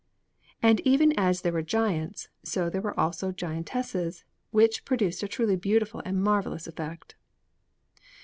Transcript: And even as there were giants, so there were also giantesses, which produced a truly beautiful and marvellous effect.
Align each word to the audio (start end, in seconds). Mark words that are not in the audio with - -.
And 0.63 0.79
even 0.79 1.13
as 1.15 1.41
there 1.41 1.53
were 1.53 1.61
giants, 1.61 2.27
so 2.41 2.71
there 2.71 2.81
were 2.81 2.99
also 2.99 3.31
giantesses, 3.31 4.23
which 4.49 4.83
produced 4.83 5.21
a 5.21 5.27
truly 5.27 5.55
beautiful 5.55 6.01
and 6.03 6.23
marvellous 6.23 6.65
effect. 6.65 7.13